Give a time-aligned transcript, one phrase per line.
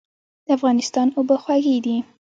[0.45, 1.97] د افغانستان اوبه خوږې دي.